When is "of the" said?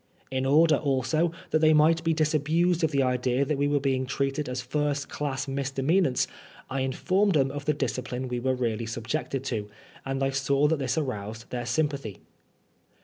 2.83-3.03, 7.51-7.73